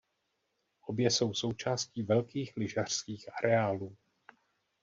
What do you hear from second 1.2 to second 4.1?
součástí velkých lyžařských areálů.